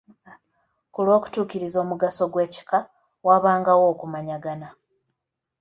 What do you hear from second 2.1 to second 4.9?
gw'ekika, waabangawo okumanyagana."